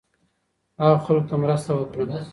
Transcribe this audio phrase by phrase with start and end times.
[0.81, 2.05] هغه خلکو ته مرسته وکړه